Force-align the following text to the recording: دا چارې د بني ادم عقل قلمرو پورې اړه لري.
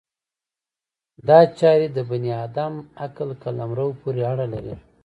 دا 1.27 1.39
چارې 1.59 1.87
د 1.95 1.97
بني 2.09 2.31
ادم 2.45 2.73
عقل 3.03 3.29
قلمرو 3.43 3.87
پورې 4.01 4.21
اړه 4.31 4.45
لري. 4.53 4.75